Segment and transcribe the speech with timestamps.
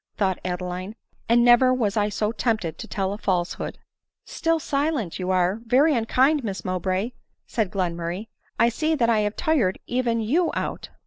[0.17, 0.95] thought Adeline,
[1.29, 3.77] "and never was I so tempted to tell a falsehood.""
[4.25, 5.19] Still silent!
[5.19, 7.11] you are very unkind, Miss Mowbray,"
[7.45, 8.27] said Glenmurrray;"
[8.59, 10.89] I see that I have tired even you out."